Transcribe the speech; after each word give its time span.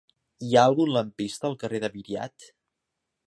Hi 0.45 0.55
ha 0.55 0.63
algun 0.69 0.93
lampista 0.95 1.47
al 1.49 1.59
carrer 1.65 1.83
de 1.85 1.91
Viriat? 1.99 2.51